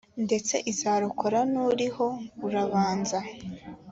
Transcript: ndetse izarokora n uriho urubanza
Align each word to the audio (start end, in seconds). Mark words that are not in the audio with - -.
ndetse 0.25 0.55
izarokora 0.71 1.39
n 1.51 1.53
uriho 1.67 2.07
urubanza 2.45 3.19